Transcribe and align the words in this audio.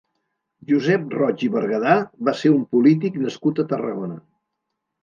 Josep 0.71 1.13
Roig 1.19 1.45
i 1.47 1.51
Bergadà 1.57 1.93
va 2.31 2.35
ser 2.43 2.53
un 2.57 2.67
polític 2.73 3.25
nascut 3.27 3.67
a 3.67 3.69
Tarragona. 3.75 4.19